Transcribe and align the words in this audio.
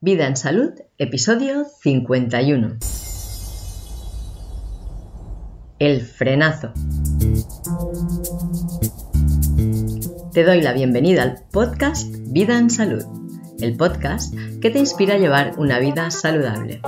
Vida 0.00 0.28
en 0.28 0.36
Salud, 0.36 0.70
episodio 0.96 1.64
51. 1.80 2.76
El 5.80 6.02
frenazo. 6.02 6.72
Te 10.32 10.44
doy 10.44 10.62
la 10.62 10.72
bienvenida 10.72 11.24
al 11.24 11.42
podcast 11.50 12.14
Vida 12.28 12.56
en 12.60 12.70
Salud, 12.70 13.02
el 13.60 13.76
podcast 13.76 14.32
que 14.62 14.70
te 14.70 14.78
inspira 14.78 15.14
a 15.14 15.18
llevar 15.18 15.58
una 15.58 15.80
vida 15.80 16.12
saludable. 16.12 16.80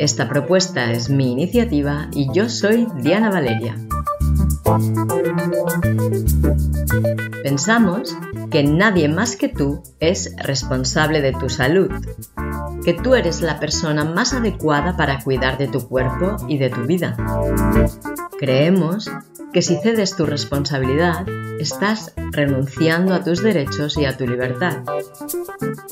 Esta 0.00 0.28
propuesta 0.28 0.90
es 0.90 1.10
mi 1.10 1.30
iniciativa 1.30 2.08
y 2.12 2.26
yo 2.34 2.48
soy 2.48 2.88
Diana 3.02 3.30
Valeria. 3.30 3.76
Pensamos 7.42 8.16
que 8.50 8.62
nadie 8.62 9.08
más 9.08 9.36
que 9.36 9.48
tú 9.48 9.82
es 10.00 10.34
responsable 10.36 11.20
de 11.20 11.32
tu 11.32 11.48
salud, 11.48 11.90
que 12.84 12.94
tú 12.94 13.14
eres 13.14 13.40
la 13.40 13.58
persona 13.60 14.04
más 14.04 14.32
adecuada 14.32 14.96
para 14.96 15.20
cuidar 15.20 15.58
de 15.58 15.68
tu 15.68 15.88
cuerpo 15.88 16.36
y 16.48 16.58
de 16.58 16.70
tu 16.70 16.82
vida. 16.82 17.16
Creemos 18.38 19.10
que 19.52 19.62
si 19.62 19.76
cedes 19.76 20.16
tu 20.16 20.24
responsabilidad, 20.24 21.26
estás 21.60 22.14
renunciando 22.32 23.14
a 23.14 23.22
tus 23.22 23.42
derechos 23.42 23.96
y 23.98 24.06
a 24.06 24.16
tu 24.16 24.26
libertad. 24.26 24.78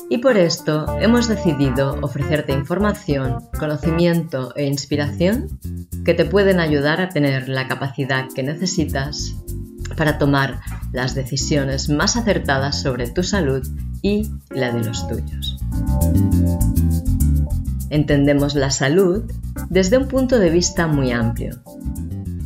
Y 0.09 0.17
por 0.17 0.37
esto 0.37 0.85
hemos 0.99 1.27
decidido 1.27 1.97
ofrecerte 2.01 2.53
información, 2.53 3.37
conocimiento 3.57 4.53
e 4.55 4.65
inspiración 4.65 5.59
que 6.03 6.13
te 6.13 6.25
pueden 6.25 6.59
ayudar 6.59 7.01
a 7.01 7.09
tener 7.09 7.47
la 7.47 7.67
capacidad 7.67 8.27
que 8.33 8.43
necesitas 8.43 9.35
para 9.95 10.17
tomar 10.17 10.59
las 10.91 11.15
decisiones 11.15 11.89
más 11.89 12.17
acertadas 12.17 12.81
sobre 12.81 13.09
tu 13.09 13.23
salud 13.23 13.67
y 14.01 14.29
la 14.49 14.71
de 14.71 14.83
los 14.83 15.07
tuyos. 15.07 15.57
Entendemos 17.89 18.55
la 18.55 18.71
salud 18.71 19.23
desde 19.69 19.97
un 19.97 20.07
punto 20.07 20.39
de 20.39 20.49
vista 20.49 20.87
muy 20.87 21.11
amplio. 21.11 21.61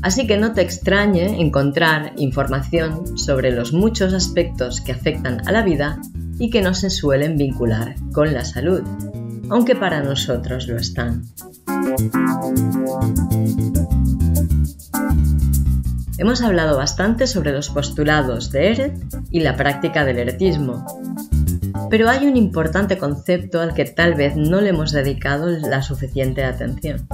Así 0.02 0.28
que 0.28 0.38
no 0.38 0.54
te 0.54 0.62
extrañe 0.62 1.42
encontrar 1.42 2.14
información 2.18 3.18
sobre 3.18 3.52
los 3.52 3.74
muchos 3.74 4.14
aspectos 4.14 4.82
que 4.82 4.92
afectan 4.92 5.48
a 5.48 5.52
la 5.52 5.64
vida 5.64 6.00
y 6.38 6.50
que 6.50 6.62
no 6.62 6.74
se 6.74 6.90
suelen 6.90 7.38
vincular 7.38 7.96
con 8.12 8.34
la 8.34 8.46
salud, 8.46 8.82
aunque 9.50 9.76
para 9.76 10.02
nosotros 10.04 10.68
lo 10.68 10.78
están. 10.78 11.24
Hemos 16.18 16.42
hablado 16.42 16.78
bastante 16.78 17.28
sobre 17.28 17.52
los 17.52 17.70
postulados 17.70 18.52
de 18.52 18.72
Eret 18.72 18.94
y 19.32 19.42
la 19.42 19.56
práctica 19.56 20.06
del 20.06 20.20
eretismo, 20.20 20.86
pero 21.90 22.10
hay 22.10 22.26
un 22.26 22.38
importante 22.38 22.98
concepto 22.98 23.60
al 23.60 23.74
que 23.74 23.86
tal 23.86 24.16
vez 24.16 24.36
no 24.36 24.62
le 24.62 24.70
hemos 24.70 24.92
dedicado 24.92 25.48
la 25.50 25.82
suficiente 25.82 26.44
atención. 26.44 27.08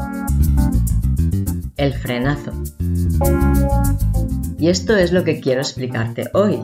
El 1.77 1.93
frenazo. 1.93 2.52
Y 4.59 4.69
esto 4.69 4.95
es 4.95 5.11
lo 5.11 5.23
que 5.23 5.39
quiero 5.39 5.61
explicarte 5.61 6.30
hoy. 6.33 6.61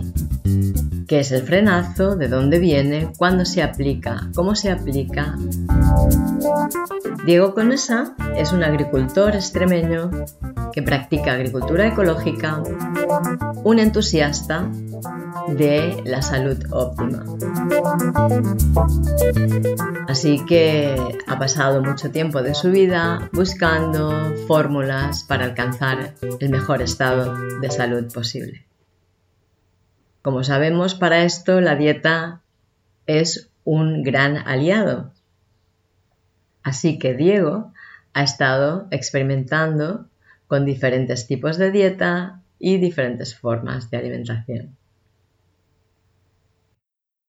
¿Qué 1.07 1.21
es 1.21 1.31
el 1.31 1.41
frenazo? 1.41 2.15
¿De 2.15 2.27
dónde 2.27 2.59
viene? 2.59 3.11
¿Cuándo 3.17 3.45
se 3.45 3.63
aplica? 3.63 4.29
¿Cómo 4.35 4.55
se 4.55 4.69
aplica? 4.69 5.35
Diego 7.27 7.53
Conesa 7.53 8.15
es 8.37 8.53
un 8.53 8.63
agricultor 8.63 9.35
extremeño 9.35 10.09
que 10.71 10.81
practica 10.81 11.33
agricultura 11.33 11.85
ecológica, 11.85 12.63
un 13.65 13.79
entusiasta 13.79 14.71
de 15.49 16.01
la 16.05 16.21
salud 16.21 16.57
óptima. 16.71 17.25
Así 20.07 20.45
que 20.45 20.95
ha 21.27 21.37
pasado 21.37 21.83
mucho 21.83 22.11
tiempo 22.11 22.41
de 22.41 22.55
su 22.55 22.71
vida 22.71 23.29
buscando 23.33 24.33
fórmulas 24.47 25.23
para 25.23 25.43
alcanzar 25.43 26.13
el 26.39 26.49
mejor 26.49 26.81
estado 26.81 27.35
de 27.59 27.69
salud 27.69 28.09
posible. 28.13 28.65
Como 30.21 30.45
sabemos, 30.45 30.95
para 30.95 31.23
esto 31.23 31.59
la 31.59 31.75
dieta 31.75 32.41
es 33.05 33.49
un 33.65 34.03
gran 34.03 34.37
aliado. 34.37 35.11
Así 36.67 36.99
que 36.99 37.13
Diego 37.13 37.71
ha 38.11 38.23
estado 38.23 38.89
experimentando 38.91 40.09
con 40.47 40.65
diferentes 40.65 41.25
tipos 41.25 41.57
de 41.57 41.71
dieta 41.71 42.41
y 42.59 42.77
diferentes 42.77 43.37
formas 43.37 43.89
de 43.89 43.95
alimentación. 43.95 44.75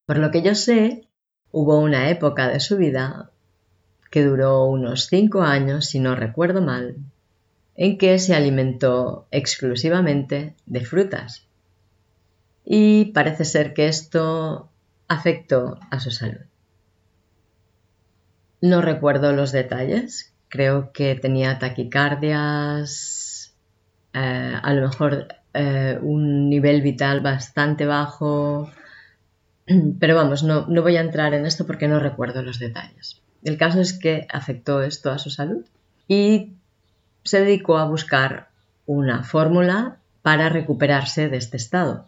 Por 0.07 0.19
lo 0.19 0.33
que 0.33 0.43
yo 0.43 0.57
sé, 0.57 1.07
hubo 1.53 1.79
una 1.79 2.11
época 2.11 2.49
de 2.49 2.59
su 2.59 2.79
vida 2.79 3.31
que 4.11 4.25
duró 4.25 4.65
unos 4.65 5.07
5 5.07 5.43
años, 5.43 5.87
si 5.87 6.01
no 6.01 6.17
recuerdo 6.17 6.61
mal, 6.61 6.97
en 7.77 7.97
que 7.97 8.19
se 8.19 8.35
alimentó 8.35 9.29
exclusivamente 9.31 10.57
de 10.67 10.85
frutas 10.85 11.47
y 12.65 13.13
parece 13.13 13.45
ser 13.45 13.73
que 13.73 13.87
esto 13.87 14.69
afectó 15.07 15.79
a 15.93 16.01
su 16.01 16.11
salud. 16.11 16.41
No 18.61 18.81
recuerdo 18.81 19.33
los 19.33 19.53
detalles, 19.53 20.33
creo 20.49 20.93
que 20.93 21.15
tenía 21.15 21.59
taquicardias, 21.59 23.55
eh, 24.13 24.59
a 24.61 24.75
lo 24.75 24.89
mejor 24.89 25.29
eh, 25.55 25.99
un 26.01 26.51
nivel 26.51 26.83
vital 26.83 27.21
bastante 27.21 27.87
bajo, 27.87 28.71
pero 30.01 30.17
vamos, 30.17 30.43
no, 30.43 30.67
no 30.67 30.83
voy 30.83 30.97
a 30.97 31.03
entrar 31.03 31.35
en 31.35 31.47
esto 31.47 31.67
porque 31.67 31.89
no 31.89 32.01
recuerdo 32.01 32.43
los 32.43 32.59
detalles. 32.59 33.23
El 33.45 33.57
caso 33.57 33.81
es 33.81 33.93
que 33.93 34.27
afectó 34.33 34.83
esto 34.83 35.11
a 35.11 35.19
su 35.19 35.31
salud 35.31 35.65
y 36.09 36.55
se 37.23 37.41
dedicó 37.41 37.79
a 37.79 37.85
buscar 37.85 38.49
una 38.87 39.23
fórmula 39.23 39.99
para 40.23 40.49
recuperarse 40.49 41.29
de 41.29 41.37
este 41.37 41.57
estado. 41.57 42.07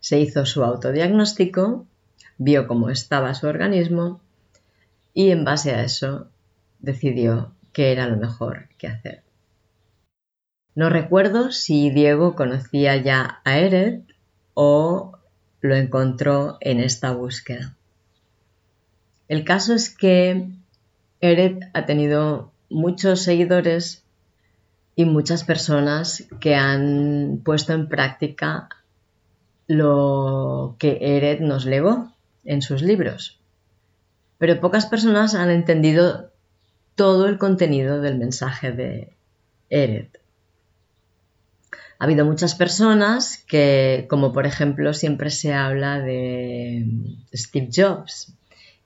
Se 0.00 0.18
hizo 0.18 0.46
su 0.46 0.64
autodiagnóstico, 0.64 1.86
vio 2.38 2.66
cómo 2.66 2.90
estaba 2.90 3.34
su 3.34 3.46
organismo 3.46 4.20
y 5.14 5.30
en 5.30 5.44
base 5.44 5.72
a 5.72 5.82
eso 5.82 6.28
decidió 6.78 7.52
qué 7.72 7.92
era 7.92 8.06
lo 8.06 8.16
mejor 8.16 8.68
que 8.78 8.86
hacer. 8.86 9.22
No 10.74 10.88
recuerdo 10.88 11.52
si 11.52 11.90
Diego 11.90 12.34
conocía 12.36 12.96
ya 12.96 13.40
a 13.44 13.58
Eret 13.58 14.02
o 14.54 15.18
lo 15.60 15.74
encontró 15.74 16.58
en 16.60 16.80
esta 16.80 17.12
búsqueda. 17.12 17.76
El 19.28 19.44
caso 19.44 19.74
es 19.74 19.90
que 19.94 20.48
Eret 21.20 21.70
ha 21.74 21.86
tenido 21.86 22.52
muchos 22.68 23.22
seguidores 23.22 24.04
y 24.96 25.04
muchas 25.04 25.44
personas 25.44 26.26
que 26.40 26.54
han 26.54 27.40
puesto 27.44 27.72
en 27.72 27.88
práctica 27.88 28.68
lo 29.66 30.76
que 30.78 30.98
Eret 31.00 31.40
nos 31.40 31.64
legó 31.64 32.12
en 32.44 32.62
sus 32.62 32.82
libros. 32.82 33.39
Pero 34.40 34.58
pocas 34.58 34.86
personas 34.86 35.34
han 35.34 35.50
entendido 35.50 36.32
todo 36.94 37.26
el 37.28 37.36
contenido 37.36 38.00
del 38.00 38.16
mensaje 38.16 38.72
de 38.72 39.12
Eret. 39.68 40.18
Ha 41.98 42.04
habido 42.04 42.24
muchas 42.24 42.54
personas 42.54 43.44
que, 43.46 44.06
como 44.08 44.32
por 44.32 44.46
ejemplo 44.46 44.94
siempre 44.94 45.28
se 45.28 45.52
habla 45.52 46.00
de 46.00 46.86
Steve 47.34 47.68
Jobs, 47.70 48.32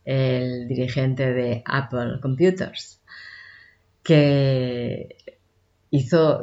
el 0.05 0.67
dirigente 0.67 1.33
de 1.33 1.63
Apple 1.65 2.19
Computers, 2.21 2.99
que 4.03 5.17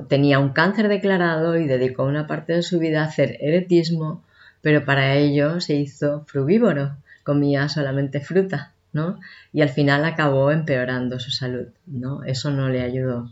tenía 0.08 0.40
un 0.40 0.54
cáncer 0.54 0.88
declarado 0.88 1.58
y 1.58 1.68
dedicó 1.68 2.06
una 2.06 2.28
parte 2.28 2.54
de 2.54 2.64
su 2.64 2.80
vida 2.80 3.02
a 3.02 3.08
hacer 3.08 3.38
eretismo 3.42 4.24
pero 4.62 4.86
para 4.86 5.16
ello 5.16 5.60
se 5.60 5.76
hizo 5.76 6.24
frugívoro, 6.26 6.98
comía 7.24 7.68
solamente 7.68 8.20
fruta, 8.20 8.74
¿no? 8.94 9.20
Y 9.54 9.62
al 9.62 9.70
final 9.70 10.06
acabó 10.06 10.52
empeorando 10.52 11.20
su 11.20 11.32
salud, 11.32 11.68
¿no? 11.86 12.24
Eso 12.24 12.52
no 12.52 12.70
le 12.70 12.82
ayudó. 12.82 13.32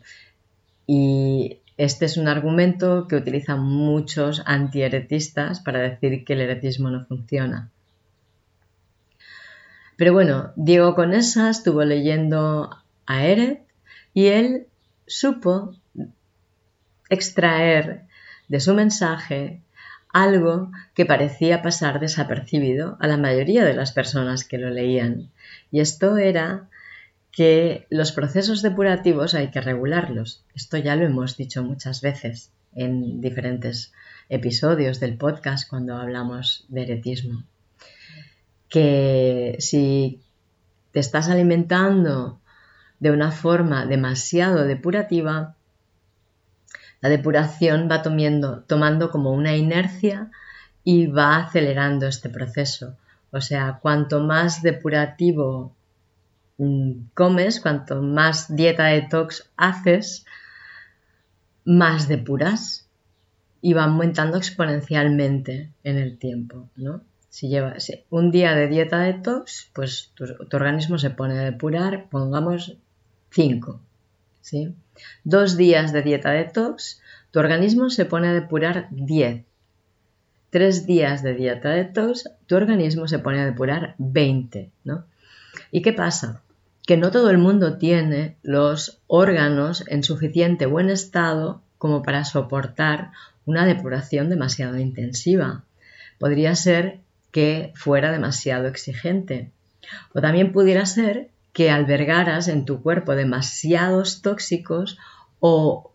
Y 0.88 1.60
este 1.78 2.06
es 2.06 2.18
un 2.18 2.28
argumento 2.28 3.08
que 3.08 3.16
utilizan 3.16 3.64
muchos 3.64 4.42
antiheretistas 4.46 5.60
para 5.62 5.80
decir 5.80 6.26
que 6.26 6.34
el 6.34 6.42
heretismo 6.42 6.90
no 6.90 7.06
funciona. 7.06 7.70
Pero 9.96 10.14
bueno, 10.14 10.52
Diego 10.56 10.96
Conesa 10.96 11.50
estuvo 11.50 11.84
leyendo 11.84 12.70
a 13.06 13.26
Eret 13.26 13.62
y 14.14 14.28
él 14.28 14.68
supo 15.08 15.76
extraer 17.10 18.04
de 18.48 18.60
su 18.60 18.74
mensaje 18.74 19.62
algo 20.12 20.72
que 20.96 21.06
parecía 21.06 21.62
pasar 21.62 22.00
desapercibido 22.00 22.98
a 23.00 23.08
la 23.08 23.18
mayoría 23.18 23.64
de 23.64 23.74
las 23.74 23.92
personas 23.92 24.44
que 24.44 24.58
lo 24.58 24.70
leían. 24.70 25.30
Y 25.72 25.80
esto 25.82 26.18
era 26.18 26.68
que 27.32 27.86
los 27.90 28.12
procesos 28.12 28.62
depurativos 28.62 29.34
hay 29.36 29.52
que 29.52 29.62
regularlos. 29.62 30.44
Esto 30.56 30.78
ya 30.78 30.96
lo 30.96 31.06
hemos 31.06 31.38
dicho 31.38 31.64
muchas 31.64 32.02
veces 32.02 32.52
en 32.74 33.22
diferentes 33.22 33.94
episodios 34.30 35.00
del 35.00 35.18
podcast 35.18 35.70
cuando 35.70 35.96
hablamos 35.96 36.66
de 36.70 36.84
eretismo. 36.84 37.44
Que 38.68 39.56
si 39.60 40.22
te 40.92 41.00
estás 41.00 41.30
alimentando 41.30 42.40
de 43.00 43.12
una 43.12 43.32
forma 43.32 43.86
demasiado 43.86 44.66
depurativa, 44.66 45.56
la 47.02 47.10
depuración 47.10 47.88
va 47.90 48.02
tomando, 48.02 49.12
como 49.12 49.32
una 49.32 49.56
inercia 49.56 50.32
y 50.84 51.08
va 51.08 51.38
acelerando 51.38 52.08
este 52.08 52.30
proceso. 52.30 52.98
O 53.32 53.42
sea, 53.42 53.80
cuanto 53.82 54.20
más 54.20 54.62
depurativo 54.62 55.74
mm, 56.58 56.92
comes, 57.14 57.62
cuanto 57.62 58.02
más 58.02 58.54
dieta 58.54 58.86
detox 58.86 59.50
haces, 59.56 60.26
más 61.64 62.08
depuras 62.08 62.88
y 63.62 63.74
va 63.74 63.84
aumentando 63.84 64.38
exponencialmente 64.38 65.70
en 65.84 65.98
el 65.98 66.18
tiempo, 66.18 66.70
¿no? 66.76 67.02
Si 67.30 67.48
llevas 67.48 67.92
un 68.10 68.32
día 68.32 68.56
de 68.56 68.68
dieta 68.68 69.00
detox, 69.00 69.70
pues 69.74 70.12
tu, 70.16 70.26
tu 70.26 70.58
organismo 70.58 70.98
se 70.98 71.12
pone 71.12 71.38
a 71.38 71.44
depurar, 71.44 72.10
pongamos 72.10 72.76
5, 73.30 73.80
¿sí? 74.42 74.74
Dos 75.24 75.58
días 75.58 75.94
de 75.94 76.02
dieta 76.02 76.32
detox, 76.32 77.02
tu 77.32 77.40
organismo 77.40 77.90
se 77.90 78.06
pone 78.06 78.28
a 78.28 78.34
depurar 78.34 78.88
10. 78.92 79.46
Tres 80.50 80.88
días 80.88 81.22
de 81.24 81.36
dieta 81.36 81.70
detox, 81.70 82.30
tu 82.48 82.56
organismo 82.56 83.08
se 83.08 83.20
pone 83.20 83.40
a 83.40 83.46
depurar 83.46 83.96
20, 83.98 84.72
¿no? 84.84 85.06
¿Y 85.72 85.82
qué 85.82 85.94
pasa? 85.94 86.42
Que 86.86 86.98
no 86.98 87.12
todo 87.12 87.30
el 87.30 87.38
mundo 87.38 87.78
tiene 87.78 88.38
los 88.42 89.00
órganos 89.08 89.84
en 89.88 90.04
suficiente 90.04 90.66
buen 90.66 90.90
estado 90.90 91.62
como 91.78 92.02
para 92.02 92.26
soportar 92.26 93.12
una 93.46 93.66
depuración 93.66 94.30
demasiado 94.30 94.78
intensiva. 94.78 95.64
Podría 96.18 96.56
ser 96.56 97.00
que 97.32 97.72
fuera 97.76 98.12
demasiado 98.12 98.68
exigente. 98.68 99.52
O 100.14 100.22
también 100.22 100.52
pudiera 100.52 100.86
ser 100.86 101.30
que 101.60 101.72
albergaras 101.72 102.48
en 102.48 102.64
tu 102.64 102.82
cuerpo 102.82 103.16
demasiados 103.16 104.22
tóxicos 104.22 104.98
o 105.42 105.92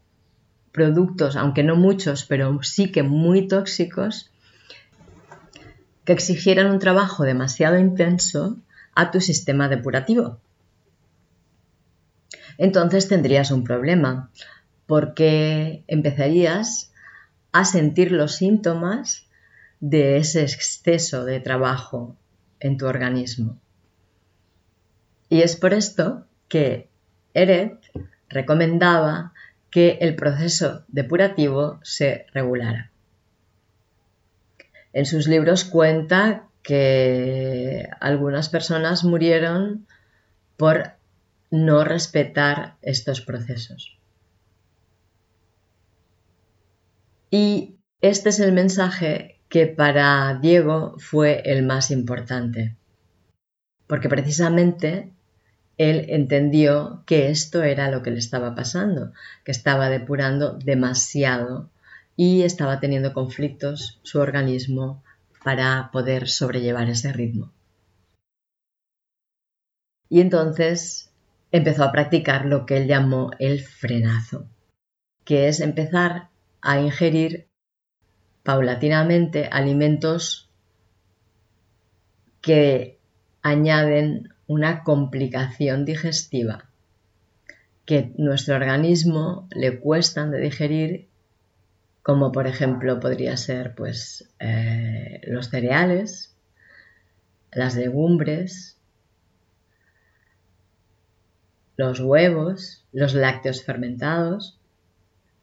productos, 0.73 1.37
aunque 1.37 1.63
no 1.63 1.75
muchos, 1.75 2.27
pero 2.27 2.63
sí 2.63 2.93
que 2.93 3.03
muy 3.03 3.49
tóxicos, 3.49 4.31
que 6.05 6.13
exigieran 6.13 6.71
un 6.71 6.81
trabajo 6.81 7.25
demasiado 7.25 7.79
intenso 7.79 8.59
a 8.95 9.11
tu 9.11 9.23
sistema 9.23 9.71
depurativo. 9.71 10.39
Entonces 12.59 13.09
tendrías 13.09 13.51
un 13.51 13.65
problema, 13.65 14.31
porque 14.85 15.83
empezarías 15.87 16.93
a 17.53 17.65
sentir 17.65 18.13
los 18.13 18.35
síntomas 18.35 19.31
de 19.81 20.19
ese 20.19 20.43
exceso 20.43 21.25
de 21.25 21.41
trabajo 21.41 22.19
en 22.61 22.77
tu 22.77 22.85
organismo. 22.85 23.59
Y 25.29 25.43
es 25.43 25.57
por 25.57 25.75
esto 25.75 26.27
que 26.49 26.89
Eret 27.35 27.79
recomendaba 28.29 29.33
que 29.71 29.99
el 30.01 30.15
proceso 30.15 30.85
depurativo 30.89 31.81
se 31.83 32.27
regulara. 32.33 32.91
En 34.93 35.07
sus 35.07 35.27
libros 35.27 35.65
cuenta 35.65 36.47
que 36.63 37.89
algunas 38.01 38.49
personas 38.49 39.03
murieron 39.05 39.87
por 40.57 40.93
no 41.51 41.85
respetar 41.85 42.77
estos 42.83 43.21
procesos. 43.21 43.99
Y 47.31 47.77
este 48.01 48.29
es 48.29 48.39
el 48.39 48.53
mensaje 48.53 49.41
que 49.49 49.67
para 49.67 50.39
Diego 50.41 50.95
fue 50.99 51.43
el 51.45 51.65
más 51.65 51.91
importante, 51.91 52.77
porque 53.87 54.09
precisamente 54.09 55.14
él 55.79 56.07
entendió 56.09 57.03
que 57.07 57.31
esto 57.31 57.63
era 57.63 57.91
lo 57.91 58.03
que 58.03 58.11
le 58.11 58.19
estaba 58.19 58.55
pasando, 58.55 59.13
que 59.45 59.53
estaba 59.53 59.89
depurando 59.89 60.53
demasiado 60.53 61.71
y 62.17 62.43
estaba 62.43 62.81
teniendo 62.81 63.13
conflictos 63.13 63.99
su 64.03 64.21
organismo 64.21 65.03
para 65.43 65.91
poder 65.93 66.29
sobrellevar 66.29 66.89
ese 66.89 67.13
ritmo. 67.13 67.53
Y 70.09 70.21
entonces 70.21 71.11
empezó 71.51 71.85
a 71.85 71.93
practicar 71.93 72.47
lo 72.47 72.67
que 72.67 72.77
él 72.77 72.87
llamó 72.87 73.31
el 73.39 73.61
frenazo, 73.61 74.47
que 75.25 75.49
es 75.49 75.61
empezar 75.61 76.29
a 76.61 76.81
ingerir 76.81 77.49
paulatinamente 78.43 79.49
alimentos 79.51 80.49
que 82.41 82.99
añaden 83.43 84.34
una 84.47 84.83
complicación 84.83 85.85
digestiva 85.85 86.67
que 87.85 88.13
nuestro 88.17 88.55
organismo 88.57 89.47
le 89.51 89.79
cuestan 89.79 90.31
de 90.31 90.41
digerir, 90.41 91.09
como 92.03 92.33
por 92.33 92.47
ejemplo 92.47 93.01
podría 93.01 93.37
ser 93.37 93.75
pues, 93.75 94.31
eh, 94.39 95.21
los 95.27 95.51
cereales, 95.51 96.35
las 97.53 97.77
legumbres, 97.77 98.79
los 101.77 102.01
huevos, 102.01 102.85
los 102.93 103.15
lácteos 103.15 103.63
fermentados, 103.63 104.59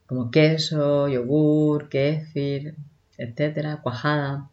como 0.08 0.32
queso, 0.32 1.08
yogur, 1.08 1.90
kéfir, 1.90 2.76
etcétera, 3.18 3.82
cuajada, 3.82 4.50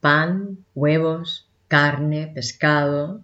pan, 0.00 0.64
huevos, 0.74 1.45
carne, 1.68 2.30
pescado. 2.34 3.22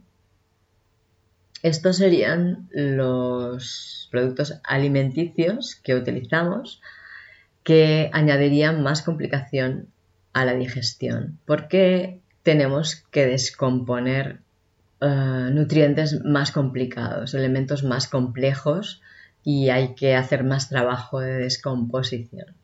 Estos 1.62 1.98
serían 1.98 2.68
los 2.72 4.08
productos 4.10 4.60
alimenticios 4.64 5.76
que 5.76 5.94
utilizamos 5.94 6.80
que 7.62 8.10
añadirían 8.12 8.82
más 8.82 9.02
complicación 9.02 9.88
a 10.32 10.44
la 10.44 10.54
digestión 10.54 11.38
porque 11.46 12.20
tenemos 12.42 12.96
que 13.10 13.26
descomponer 13.26 14.40
eh, 15.00 15.50
nutrientes 15.52 16.24
más 16.24 16.50
complicados, 16.52 17.34
elementos 17.34 17.84
más 17.84 18.08
complejos 18.08 19.00
y 19.44 19.70
hay 19.70 19.94
que 19.94 20.14
hacer 20.14 20.44
más 20.44 20.68
trabajo 20.68 21.20
de 21.20 21.38
descomposición. 21.38 22.54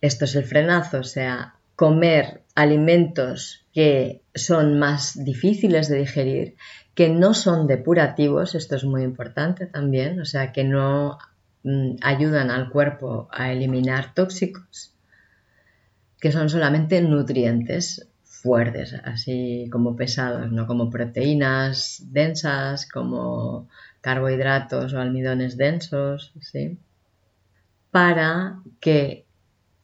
Esto 0.00 0.24
es 0.24 0.34
el 0.34 0.44
frenazo, 0.44 1.00
o 1.00 1.04
sea, 1.04 1.54
comer 1.80 2.42
alimentos 2.54 3.64
que 3.72 4.20
son 4.34 4.78
más 4.78 5.24
difíciles 5.24 5.88
de 5.88 6.00
digerir, 6.00 6.56
que 6.94 7.08
no 7.08 7.32
son 7.32 7.66
depurativos, 7.66 8.54
esto 8.54 8.76
es 8.76 8.84
muy 8.84 9.02
importante 9.02 9.64
también, 9.64 10.20
o 10.20 10.26
sea, 10.26 10.52
que 10.52 10.62
no 10.62 11.16
mm, 11.62 11.92
ayudan 12.02 12.50
al 12.50 12.68
cuerpo 12.68 13.30
a 13.32 13.50
eliminar 13.50 14.12
tóxicos, 14.12 14.92
que 16.20 16.30
son 16.32 16.50
solamente 16.50 17.00
nutrientes 17.00 18.06
fuertes, 18.24 18.94
así 19.02 19.66
como 19.72 19.96
pesados, 19.96 20.52
no 20.52 20.66
como 20.66 20.90
proteínas 20.90 22.02
densas, 22.12 22.86
como 22.86 23.70
carbohidratos 24.02 24.92
o 24.92 25.00
almidones 25.00 25.56
densos, 25.56 26.34
¿sí? 26.42 26.78
para 27.90 28.60
que 28.80 29.24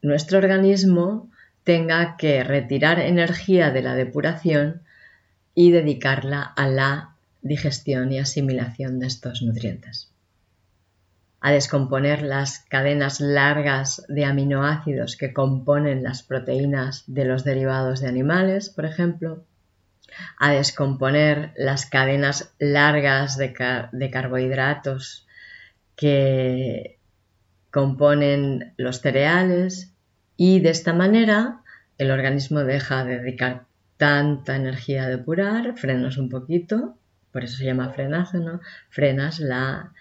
nuestro 0.03 0.37
organismo 0.37 1.31
tenga 1.67 2.17
que 2.17 2.45
retirar 2.45 3.01
energía 3.01 3.73
de 3.73 3.83
la 3.83 3.97
depuración 3.97 4.83
y 5.53 5.73
dedicarla 5.73 6.41
a 6.43 6.69
la 6.69 7.17
digestión 7.43 8.13
y 8.13 8.21
asimilación 8.21 9.01
de 9.01 9.09
estos 9.09 9.43
nutrientes. 9.43 10.09
A 11.41 11.51
descomponer 11.51 12.23
las 12.23 12.61
cadenas 12.61 13.19
largas 13.19 14.05
de 14.07 14.25
aminoácidos 14.25 15.17
que 15.17 15.33
componen 15.33 16.05
las 16.05 16.23
proteínas 16.23 17.03
de 17.09 17.25
los 17.25 17.43
derivados 17.43 17.99
de 17.99 18.07
animales, 18.07 18.71
por 18.71 18.85
ejemplo. 18.85 19.43
A 20.39 20.53
descomponer 20.53 21.53
las 21.57 21.85
cadenas 21.87 22.55
largas 22.61 23.37
de, 23.39 23.53
de 23.91 24.11
carbohidratos 24.11 25.27
que 25.97 27.01
componen 27.73 28.73
los 28.77 29.01
cereales 29.01 29.96
y 30.37 30.61
de 30.61 30.71
esta 30.71 30.93
manera 30.93 31.62
el 31.99 32.11
organismo 32.11 32.61
deja 32.61 33.05
de 33.05 33.19
dedicar 33.19 33.64
tanta 33.97 34.57
energía 34.57 35.05
a 35.05 35.09
depurar, 35.09 35.76
frenas 35.78 36.19
un 36.19 36.28
poquito, 36.28 36.97
por 37.33 37.45
eso 37.45 37.57
se 37.57 37.64
llama 37.64 37.93
frenazo, 37.93 38.38
¿no? 38.38 38.61
Frenas 38.90 39.40
la 39.40 39.93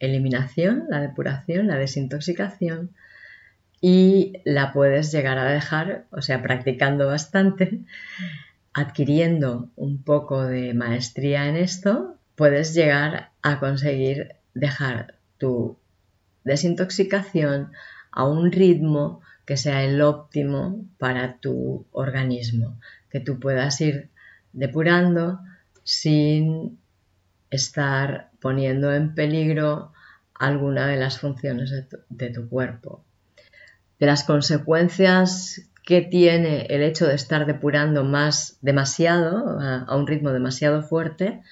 eliminación, 0.00 0.84
la 0.88 1.00
depuración, 1.00 1.68
la 1.68 1.76
desintoxicación 1.76 2.90
y 3.80 4.32
la 4.44 4.72
puedes 4.72 5.12
llegar 5.12 5.38
a 5.38 5.44
dejar, 5.44 6.06
o 6.10 6.22
sea, 6.22 6.42
practicando 6.42 7.06
bastante, 7.06 7.80
adquiriendo 8.72 9.70
un 9.76 10.02
poco 10.02 10.44
de 10.44 10.74
maestría 10.74 11.48
en 11.48 11.56
esto, 11.56 12.16
puedes 12.34 12.74
llegar 12.74 13.30
a 13.42 13.60
conseguir 13.60 14.36
dejar 14.54 15.14
tu 15.38 15.78
desintoxicación 16.44 17.72
a 18.10 18.24
un 18.24 18.50
ritmo 18.52 19.20
que 19.44 19.56
sea 19.56 19.82
el 19.84 20.00
óptimo 20.00 20.84
para 20.98 21.38
tu 21.38 21.86
organismo, 21.92 22.78
que 23.10 23.20
tú 23.20 23.38
puedas 23.38 23.80
ir 23.80 24.10
depurando 24.52 25.40
sin 25.82 26.78
estar 27.50 28.30
poniendo 28.40 28.92
en 28.92 29.14
peligro 29.14 29.92
alguna 30.34 30.86
de 30.86 30.96
las 30.96 31.18
funciones 31.18 31.70
de 32.08 32.30
tu, 32.30 32.48
cuerpo. 32.48 33.04
De 33.98 34.06
las 34.06 34.24
consecuencias 34.24 35.68
que 35.84 36.00
tiene 36.00 36.66
el 36.70 36.82
hecho 36.82 37.06
de 37.06 37.14
estar 37.14 37.46
depurando 37.46 38.04
más 38.04 38.58
demasiado, 38.62 39.60
a, 39.60 39.94
un 39.94 40.06
ritmo 40.06 40.32
demasiado 40.32 40.82
fuerte, 40.82 41.42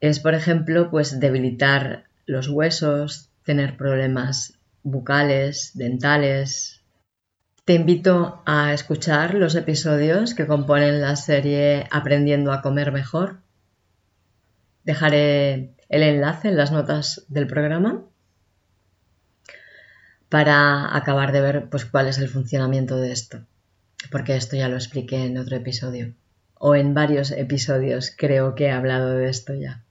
es, 0.00 0.20
por 0.20 0.34
ejemplo, 0.34 0.90
pues 0.90 1.20
debilitar 1.20 2.04
los 2.26 2.48
huesos, 2.48 3.30
tener 3.44 3.76
problemas 3.76 4.55
bucales, 4.86 5.72
dentales. 5.74 6.80
Te 7.64 7.74
invito 7.74 8.42
a 8.46 8.72
escuchar 8.72 9.34
los 9.34 9.56
episodios 9.56 10.34
que 10.34 10.46
componen 10.46 11.00
la 11.00 11.16
serie 11.16 11.88
Aprendiendo 11.90 12.52
a 12.52 12.62
comer 12.62 12.92
mejor. 12.92 13.40
Dejaré 14.84 15.74
el 15.88 16.02
enlace 16.04 16.48
en 16.48 16.56
las 16.56 16.70
notas 16.70 17.24
del 17.26 17.48
programa 17.48 18.04
para 20.28 20.96
acabar 20.96 21.32
de 21.32 21.40
ver 21.40 21.68
pues, 21.68 21.84
cuál 21.84 22.06
es 22.06 22.18
el 22.18 22.28
funcionamiento 22.28 22.96
de 22.96 23.10
esto, 23.10 23.44
porque 24.12 24.36
esto 24.36 24.54
ya 24.54 24.68
lo 24.68 24.76
expliqué 24.76 25.24
en 25.24 25.38
otro 25.38 25.56
episodio, 25.56 26.14
o 26.54 26.76
en 26.76 26.94
varios 26.94 27.32
episodios 27.32 28.14
creo 28.16 28.54
que 28.54 28.66
he 28.66 28.70
hablado 28.70 29.16
de 29.16 29.28
esto 29.28 29.52
ya. 29.54 29.84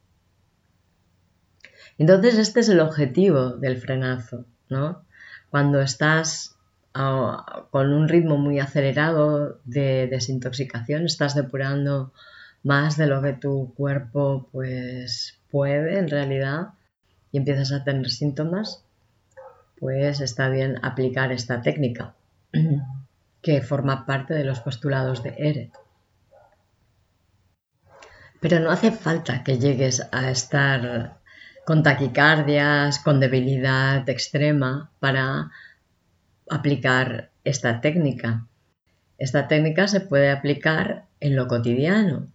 Entonces 1.97 2.37
este 2.37 2.61
es 2.61 2.69
el 2.69 2.79
objetivo 2.79 3.51
del 3.51 3.77
frenazo, 3.77 4.45
¿no? 4.69 5.03
Cuando 5.49 5.81
estás 5.81 6.57
ah, 6.93 7.65
con 7.71 7.93
un 7.93 8.07
ritmo 8.07 8.37
muy 8.37 8.59
acelerado 8.59 9.59
de 9.65 10.07
desintoxicación, 10.07 11.05
estás 11.05 11.35
depurando 11.35 12.11
más 12.63 12.97
de 12.97 13.07
lo 13.07 13.21
que 13.21 13.33
tu 13.33 13.73
cuerpo 13.75 14.49
pues 14.51 15.39
puede 15.51 15.99
en 15.99 16.09
realidad 16.09 16.69
y 17.31 17.37
empiezas 17.37 17.71
a 17.71 17.83
tener 17.83 18.09
síntomas, 18.09 18.83
pues 19.79 20.19
está 20.19 20.49
bien 20.49 20.79
aplicar 20.83 21.31
esta 21.31 21.61
técnica 21.61 22.15
que 23.41 23.61
forma 23.61 24.05
parte 24.05 24.33
de 24.33 24.43
los 24.43 24.61
postulados 24.61 25.21
de 25.21 25.35
Eret. 25.37 25.73
Pero 28.39 28.59
no 28.59 28.71
hace 28.71 28.91
falta 28.91 29.43
que 29.43 29.59
llegues 29.59 30.07
a 30.11 30.29
estar 30.29 31.19
con 31.65 31.81
taquicardias, 31.83 32.99
con 32.99 33.19
debilidad 33.19 34.07
extrema 34.07 34.91
para 34.99 35.51
aplicar 36.49 37.31
esta 37.43 37.81
técnica. 37.81 38.45
Esta 39.17 39.47
técnica 39.47 39.87
se 39.87 40.01
puede 40.01 40.29
aplicar 40.29 41.05
en 41.19 41.35
lo 41.35 41.47
cotidiano, 41.47 42.27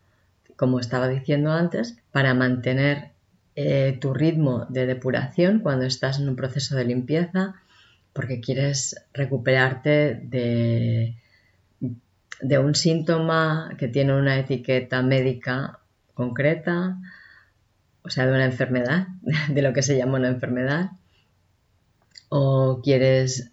como 0.57 0.81
estaba 0.81 1.09
diciendo 1.09 1.53
antes, 1.53 1.97
para 2.11 2.35
mantener 2.35 3.13
eh, 3.55 3.97
tu 4.01 4.15
ritmo 4.15 4.67
de 4.69 4.87
depuración 4.87 5.61
cuando 5.61 5.85
estás 5.85 6.19
en 6.19 6.29
un 6.29 6.37
proceso 6.37 6.75
de 6.77 6.85
limpieza, 6.85 7.55
porque 8.13 8.41
quieres 8.41 8.97
recuperarte 9.13 10.21
de, 10.25 11.17
de 12.41 12.59
un 12.59 12.75
síntoma 12.75 13.77
que 13.79 13.87
tiene 13.87 14.13
una 14.15 14.39
etiqueta 14.39 15.03
médica 15.03 15.79
concreta, 16.15 16.99
o 18.03 18.11
sea, 18.11 18.27
de 18.27 18.33
una 18.33 18.45
enfermedad, 18.45 19.09
de 19.49 19.63
lo 19.63 19.73
que 19.73 19.83
se 19.83 19.97
llama 19.97 20.19
una 20.19 20.29
enfermedad, 20.29 20.91
o 22.29 22.81
quieres 22.83 23.53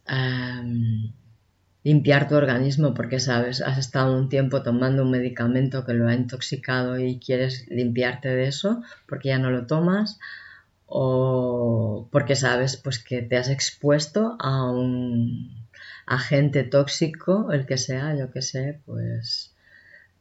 limpiar 1.84 2.28
tu 2.28 2.36
organismo 2.36 2.94
porque 2.94 3.20
sabes, 3.20 3.62
has 3.62 3.78
estado 3.78 4.16
un 4.18 4.30
tiempo 4.30 4.62
tomando 4.62 5.04
un 5.04 5.12
medicamento 5.12 5.86
que 5.86 5.94
lo 5.94 6.08
ha 6.08 6.14
intoxicado 6.14 7.00
y 7.00 7.20
quieres 7.20 7.66
limpiarte 7.70 8.30
de 8.30 8.48
eso 8.48 8.82
porque 9.08 9.30
ya 9.30 9.40
no 9.40 9.50
lo 9.50 9.66
tomas, 9.66 10.20
o 10.86 12.08
porque 12.12 12.36
sabes 12.36 12.78
pues 12.78 13.00
que 13.04 13.22
te 13.22 13.38
has 13.38 13.50
expuesto 13.50 14.38
a 14.40 14.70
un 14.70 15.66
agente 16.06 16.64
tóxico, 16.64 17.52
el 17.52 17.66
que 17.66 17.78
sea, 17.78 18.16
yo 18.16 18.32
que 18.32 18.42
sé, 18.42 18.80
pues 18.86 19.54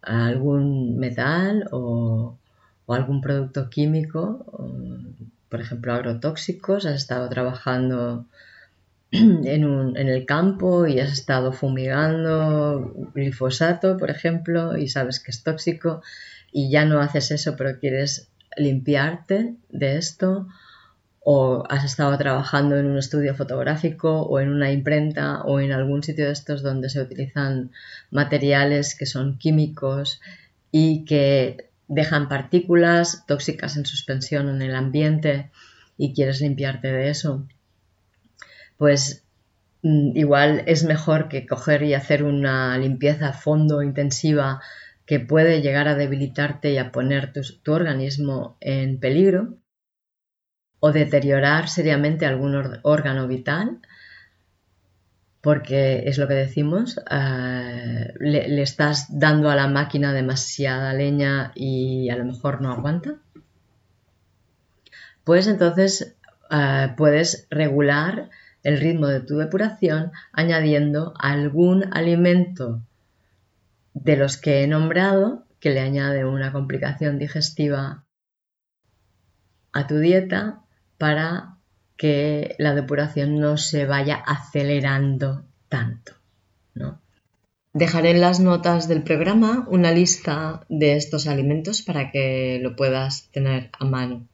algún 0.02 0.98
metal 0.98 1.68
o 1.72 2.38
o 2.86 2.94
algún 2.94 3.20
producto 3.20 3.68
químico, 3.68 4.46
por 5.48 5.60
ejemplo 5.60 5.92
agrotóxicos, 5.92 6.86
has 6.86 6.94
estado 6.94 7.28
trabajando 7.28 8.26
en, 9.10 9.96
el 9.96 10.26
campo 10.26 10.86
y 10.86 11.00
has 11.00 11.12
estado 11.12 11.52
fumigando 11.52 13.10
glifosato, 13.14 13.96
por 13.96 14.10
ejemplo, 14.10 14.76
y 14.76 14.88
sabes 14.88 15.20
que 15.20 15.30
es 15.30 15.42
tóxico 15.42 16.02
y 16.52 16.70
ya 16.70 16.84
no 16.84 17.00
haces 17.00 17.30
eso, 17.30 17.56
pero 17.56 17.78
quieres 17.78 18.28
limpiarte 18.56 19.54
de 19.68 19.96
esto, 19.96 20.46
o 21.28 21.64
has 21.68 21.84
estado 21.84 22.16
trabajando 22.16 22.76
en 22.76 22.86
un 22.86 22.98
estudio 22.98 23.34
fotográfico 23.34 24.22
o 24.22 24.38
en 24.38 24.48
una 24.48 24.70
imprenta 24.70 25.42
o 25.42 25.58
en 25.58 25.72
algún 25.72 26.04
sitio 26.04 26.26
de 26.26 26.32
estos 26.32 26.62
donde 26.62 26.88
se 26.88 27.00
utilizan 27.00 27.72
materiales 28.12 28.94
que 28.96 29.06
son 29.06 29.36
químicos 29.36 30.20
y 30.70 31.04
que 31.04 31.65
dejan 31.88 32.28
partículas 32.28 33.24
tóxicas 33.26 33.76
en 33.76 33.86
suspensión 33.86 34.48
en 34.48 34.62
el 34.62 34.74
ambiente 34.74 35.50
y 35.96 36.14
quieres 36.14 36.40
limpiarte 36.40 36.92
de 36.92 37.10
eso, 37.10 37.46
pues 38.76 39.24
mm, 39.82 40.16
igual 40.16 40.62
es 40.66 40.84
mejor 40.84 41.28
que 41.28 41.46
coger 41.46 41.82
y 41.82 41.94
hacer 41.94 42.22
una 42.24 42.76
limpieza 42.78 43.28
a 43.28 43.32
fondo 43.32 43.82
intensiva 43.82 44.60
que 45.06 45.20
puede 45.20 45.62
llegar 45.62 45.88
a 45.88 45.94
debilitarte 45.94 46.72
y 46.72 46.78
a 46.78 46.90
poner 46.90 47.32
tu, 47.32 47.72
organismo 47.72 48.56
en 48.60 48.98
peligro 48.98 49.56
o 50.80 50.92
deteriorar 50.92 51.68
seriamente 51.68 52.26
algún 52.26 52.80
órgano 52.82 53.28
vital 53.28 53.80
porque 55.46 56.08
es 56.08 56.18
lo 56.18 56.26
que 56.26 56.34
decimos, 56.34 57.00
eh, 57.08 58.12
le, 58.18 58.62
estás 58.62 59.16
dando 59.16 59.48
a 59.48 59.54
la 59.54 59.68
máquina 59.68 60.12
demasiada 60.12 60.92
leña 60.92 61.52
y 61.54 62.10
a 62.10 62.16
lo 62.16 62.24
mejor 62.24 62.60
no 62.60 62.72
aguanta, 62.72 63.14
pues 65.22 65.46
entonces 65.46 66.16
eh, 66.50 66.92
puedes 66.96 67.46
regular 67.48 68.28
el 68.64 68.80
ritmo 68.80 69.06
de 69.06 69.20
tu 69.20 69.36
depuración 69.36 70.10
añadiendo 70.32 71.14
algún 71.16 71.94
alimento 71.94 72.82
de 73.94 74.16
los 74.16 74.38
que 74.38 74.64
he 74.64 74.66
nombrado 74.66 75.46
que 75.60 75.70
le 75.70 75.78
añade 75.78 76.24
una 76.24 76.50
complicación 76.50 77.20
digestiva 77.20 78.04
a 79.72 79.86
tu 79.86 79.98
dieta 80.00 80.62
para 80.98 81.55
que 81.96 82.54
la 82.58 82.74
depuración 82.74 83.38
no 83.38 83.56
se 83.56 83.86
vaya 83.86 84.16
acelerando 84.16 85.44
tanto. 85.68 86.12
Dejaré 87.72 88.12
en 88.12 88.22
las 88.22 88.40
notas 88.40 88.88
del 88.88 89.02
programa 89.02 89.66
una 89.68 89.92
lista 89.92 90.64
de 90.70 90.96
estos 90.96 91.26
alimentos 91.26 91.82
para 91.82 92.10
que 92.10 92.58
lo 92.62 92.74
puedas 92.74 93.28
tener 93.32 93.70
a 93.78 93.84
mano. 93.84 94.26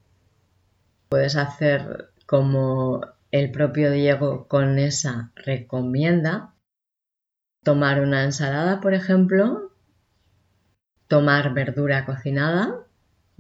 Puedes 1.09 1.35
hacer 1.35 2.11
como 2.25 3.00
el 3.33 3.50
propio 3.50 3.90
Diego 3.90 4.47
con 4.47 4.78
esa 4.78 5.33
recomienda, 5.35 6.54
tomar 7.64 8.00
una 8.00 8.23
ensalada, 8.23 8.81
por 8.81 8.95
ejemplo, 8.95 9.73
tomar 11.09 11.52
verdura 11.54 12.04
cocinada, 12.04 12.87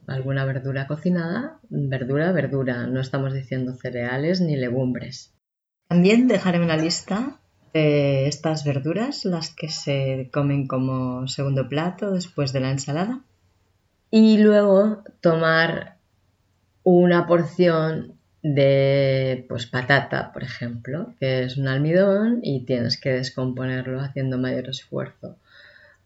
alguna 0.06 0.44
verdura 0.44 0.86
cocinada, 0.86 1.58
verdura, 1.68 2.32
verdura, 2.32 2.86
no 2.86 3.00
estamos 3.00 3.32
diciendo 3.32 3.74
cereales 3.74 4.40
ni 4.40 4.56
legumbres. 4.56 5.32
También 5.88 6.28
dejaré 6.28 6.60
una 6.60 6.76
lista 6.76 7.40
de 7.72 8.26
estas 8.26 8.64
verduras, 8.64 9.24
las 9.24 9.54
que 9.54 9.68
se 9.68 10.30
comen 10.32 10.66
como 10.66 11.26
segundo 11.28 11.68
plato 11.68 12.12
después 12.12 12.52
de 12.52 12.60
la 12.60 12.70
ensalada. 12.70 13.20
Y 14.10 14.38
luego 14.38 15.04
tomar 15.20 15.96
una 16.82 17.26
porción 17.26 18.18
de 18.42 19.46
pues 19.48 19.66
patata, 19.66 20.32
por 20.32 20.42
ejemplo, 20.42 21.14
que 21.20 21.44
es 21.44 21.56
un 21.56 21.68
almidón 21.68 22.40
y 22.42 22.64
tienes 22.64 23.00
que 23.00 23.10
descomponerlo 23.10 24.00
haciendo 24.00 24.36
mayor 24.38 24.68
esfuerzo. 24.68 25.36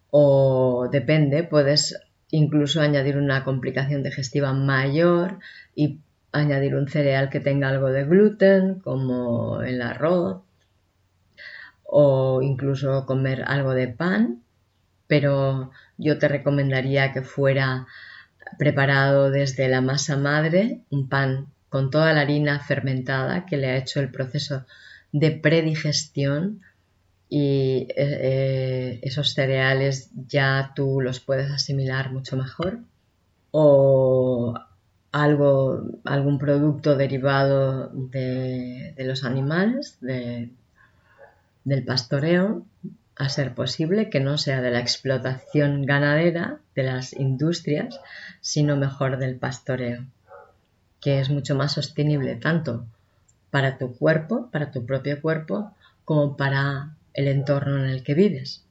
O 0.09 0.87
depende, 0.91 1.43
puedes 1.43 1.99
incluso 2.31 2.81
añadir 2.81 3.17
una 3.17 3.43
complicación 3.43 4.03
digestiva 4.03 4.53
mayor 4.53 5.39
y 5.75 5.99
añadir 6.31 6.75
un 6.75 6.87
cereal 6.87 7.29
que 7.29 7.39
tenga 7.39 7.69
algo 7.69 7.89
de 7.89 8.03
gluten, 8.03 8.79
como 8.79 9.61
el 9.61 9.81
arroz, 9.81 10.41
o 11.83 12.41
incluso 12.41 13.05
comer 13.05 13.43
algo 13.47 13.73
de 13.73 13.87
pan, 13.87 14.41
pero 15.07 15.71
yo 15.97 16.19
te 16.19 16.27
recomendaría 16.27 17.13
que 17.13 17.21
fuera 17.21 17.87
preparado 18.57 19.31
desde 19.31 19.67
la 19.67 19.81
masa 19.81 20.17
madre, 20.17 20.81
un 20.89 21.07
pan 21.07 21.47
con 21.69 21.89
toda 21.89 22.13
la 22.13 22.21
harina 22.21 22.59
fermentada 22.59 23.45
que 23.45 23.57
le 23.57 23.67
ha 23.67 23.77
hecho 23.77 23.99
el 23.99 24.11
proceso 24.11 24.65
de 25.11 25.31
predigestión 25.31 26.61
y 27.29 27.87
eh, 27.89 27.95
eh, 27.97 28.99
esos 29.03 29.33
cereales 29.33 30.09
ya 30.27 30.71
tú 30.75 31.01
los 31.01 31.19
puedes 31.19 31.51
asimilar 31.51 32.11
mucho 32.11 32.37
mejor 32.37 32.79
o 33.51 34.53
algo, 35.11 35.83
algún 36.05 36.37
producto 36.37 36.95
derivado 36.95 37.89
de, 37.89 38.93
los 38.99 39.23
animales, 39.23 39.97
del 40.01 40.51
pastoreo, 41.85 42.65
a 43.15 43.29
ser 43.29 43.55
posible 43.55 44.09
que 44.09 44.19
no 44.19 44.37
sea 44.37 44.61
de 44.61 44.71
la 44.71 44.79
explotación 44.79 45.85
ganadera 45.85 46.59
de 46.75 46.83
las 46.83 47.13
industrias, 47.13 47.99
sino 48.41 48.77
mejor 48.77 49.17
del 49.17 49.37
pastoreo, 49.37 50.05
que 51.01 51.19
es 51.19 51.29
mucho 51.29 51.55
más 51.55 51.73
sostenible 51.73 52.35
tanto 52.35 52.85
para 53.49 53.77
tu 53.77 53.95
cuerpo, 53.95 54.49
para 54.51 54.71
tu 54.71 54.85
propio 54.85 55.19
cuerpo, 55.19 55.71
como 56.05 56.37
para 56.37 56.95
el 57.17 57.27
entorno 57.27 57.83
en 57.83 57.89
el 57.89 58.03
que 58.03 58.13
vives. 58.13 58.63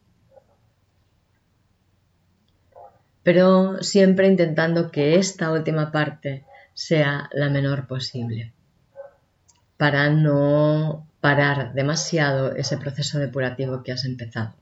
Pero 3.22 3.82
siempre 3.82 4.28
intentando 4.28 4.90
que 4.90 5.16
esta 5.16 5.50
última 5.50 5.92
parte 5.92 6.46
sea 6.72 7.28
la 7.32 7.50
menor 7.50 7.88
posible, 7.88 8.52
para 9.76 10.10
no 10.10 11.08
parar 11.20 11.74
demasiado 11.74 12.54
ese 12.54 12.78
proceso 12.78 13.18
depurativo 13.18 13.82
que 13.82 13.92
has 13.92 14.04
empezado. 14.04 14.54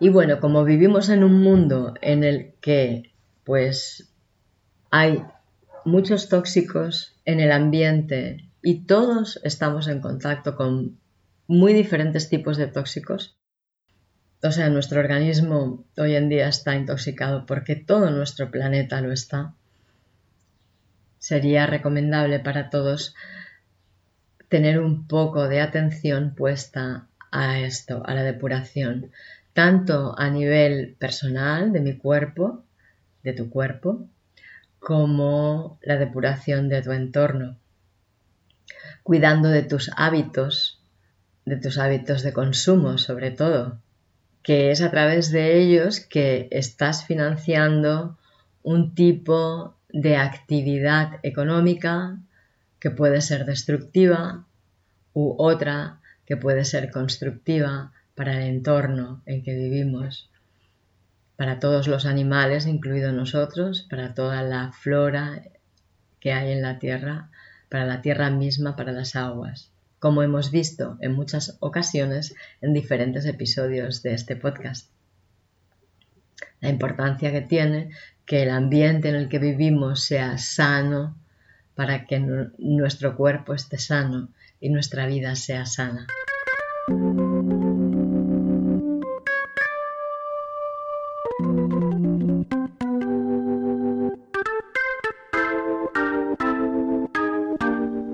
Y 0.00 0.08
bueno, 0.08 0.40
como 0.40 0.64
vivimos 0.64 1.10
en 1.10 1.22
un 1.22 1.40
mundo 1.40 1.94
en 2.02 2.24
el 2.24 2.54
que 2.60 3.12
pues 3.44 4.12
hay 4.90 5.22
muchos 5.84 6.28
tóxicos 6.28 7.14
en 7.24 7.38
el 7.38 7.52
ambiente 7.52 8.48
y 8.62 8.84
todos 8.84 9.40
estamos 9.44 9.86
en 9.86 10.00
contacto 10.00 10.56
con 10.56 10.98
muy 11.46 11.72
diferentes 11.72 12.28
tipos 12.28 12.56
de 12.56 12.66
tóxicos. 12.66 13.36
O 14.42 14.50
sea, 14.50 14.68
nuestro 14.68 15.00
organismo 15.00 15.84
hoy 15.96 16.16
en 16.16 16.28
día 16.28 16.48
está 16.48 16.74
intoxicado 16.74 17.46
porque 17.46 17.76
todo 17.76 18.10
nuestro 18.10 18.50
planeta 18.50 19.00
lo 19.00 19.12
está. 19.12 19.54
Sería 21.18 21.66
recomendable 21.66 22.40
para 22.40 22.70
todos 22.70 23.14
tener 24.48 24.80
un 24.80 25.06
poco 25.06 25.48
de 25.48 25.60
atención 25.60 26.34
puesta 26.34 27.06
a 27.30 27.60
esto, 27.60 28.02
a 28.04 28.14
la 28.14 28.22
depuración, 28.22 29.10
tanto 29.52 30.14
a 30.18 30.28
nivel 30.28 30.96
personal 30.98 31.72
de 31.72 31.80
mi 31.80 31.96
cuerpo, 31.96 32.64
de 33.22 33.32
tu 33.32 33.48
cuerpo, 33.48 34.06
como 34.78 35.78
la 35.82 35.96
depuración 35.96 36.68
de 36.68 36.82
tu 36.82 36.92
entorno, 36.92 37.56
cuidando 39.02 39.48
de 39.48 39.62
tus 39.62 39.90
hábitos 39.96 40.71
de 41.44 41.56
tus 41.56 41.78
hábitos 41.78 42.22
de 42.22 42.32
consumo, 42.32 42.98
sobre 42.98 43.30
todo, 43.30 43.78
que 44.42 44.70
es 44.70 44.82
a 44.82 44.90
través 44.90 45.30
de 45.30 45.58
ellos 45.58 46.00
que 46.00 46.48
estás 46.50 47.04
financiando 47.04 48.18
un 48.62 48.94
tipo 48.94 49.76
de 49.88 50.16
actividad 50.16 51.20
económica 51.22 52.18
que 52.78 52.90
puede 52.90 53.20
ser 53.20 53.44
destructiva 53.44 54.44
u 55.12 55.34
otra 55.38 56.00
que 56.26 56.36
puede 56.36 56.64
ser 56.64 56.90
constructiva 56.90 57.92
para 58.14 58.36
el 58.36 58.54
entorno 58.54 59.22
en 59.26 59.42
que 59.42 59.54
vivimos, 59.54 60.30
para 61.36 61.58
todos 61.58 61.88
los 61.88 62.06
animales, 62.06 62.66
incluidos 62.66 63.12
nosotros, 63.12 63.86
para 63.90 64.14
toda 64.14 64.42
la 64.42 64.72
flora 64.72 65.42
que 66.20 66.32
hay 66.32 66.52
en 66.52 66.62
la 66.62 66.78
tierra, 66.78 67.30
para 67.68 67.84
la 67.84 68.00
tierra 68.00 68.30
misma, 68.30 68.76
para 68.76 68.92
las 68.92 69.16
aguas 69.16 69.71
como 70.02 70.24
hemos 70.24 70.50
visto 70.50 70.98
en 71.00 71.12
muchas 71.12 71.56
ocasiones 71.60 72.34
en 72.60 72.74
diferentes 72.74 73.24
episodios 73.24 74.02
de 74.02 74.14
este 74.14 74.34
podcast. 74.34 74.90
La 76.58 76.70
importancia 76.70 77.30
que 77.30 77.40
tiene 77.40 77.90
que 78.26 78.42
el 78.42 78.50
ambiente 78.50 79.10
en 79.10 79.14
el 79.14 79.28
que 79.28 79.38
vivimos 79.38 80.02
sea 80.02 80.38
sano 80.38 81.16
para 81.76 82.04
que 82.06 82.18
nuestro 82.58 83.16
cuerpo 83.16 83.54
esté 83.54 83.78
sano 83.78 84.30
y 84.60 84.70
nuestra 84.70 85.06
vida 85.06 85.36
sea 85.36 85.66
sana. 85.66 86.08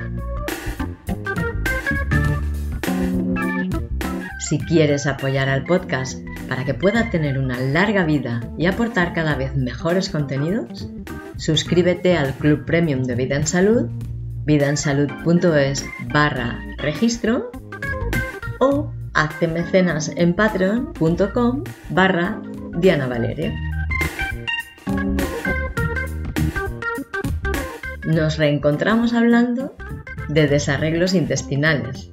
Si 4.47 4.59
quieres 4.59 5.05
apoyar 5.05 5.49
al 5.49 5.65
podcast 5.65 6.25
para 6.47 6.63
que 6.63 6.73
pueda 6.73 7.09
tener 7.09 7.37
una 7.37 7.59
larga 7.59 8.05
vida 8.05 8.39
y 8.57 8.67
aportar 8.67 9.13
cada 9.13 9.35
vez 9.35 9.57
mejores 9.57 10.09
contenidos, 10.09 10.89
suscríbete 11.35 12.15
al 12.15 12.33
Club 12.35 12.63
Premium 12.63 13.03
de 13.03 13.15
Vida 13.15 13.35
en 13.35 13.45
Salud, 13.45 13.89
vidaensalud.es 14.45 15.85
barra 16.13 16.63
registro 16.77 17.51
o 18.59 18.91
hazte 19.13 19.47
mecenas 19.47 20.11
en 20.15 20.33
patreon.com 20.33 21.63
barra 21.89 22.41
Diana 22.77 23.07
Valeria. 23.07 23.53
Nos 28.05 28.37
reencontramos 28.37 29.13
hablando 29.13 29.75
de 30.29 30.47
desarreglos 30.47 31.13
intestinales, 31.13 32.11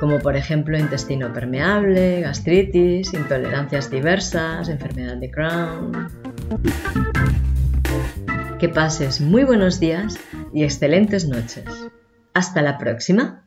como 0.00 0.18
por 0.18 0.36
ejemplo 0.36 0.78
intestino 0.78 1.32
permeable, 1.32 2.20
gastritis, 2.20 3.12
intolerancias 3.14 3.90
diversas, 3.90 4.68
enfermedad 4.68 5.16
de 5.16 5.30
Crohn. 5.30 6.08
Que 8.58 8.68
pases 8.68 9.20
muy 9.20 9.44
buenos 9.44 9.78
días 9.78 10.18
y 10.52 10.64
excelentes 10.64 11.28
noches. 11.28 11.64
Hasta 12.34 12.62
la 12.62 12.78
próxima. 12.78 13.45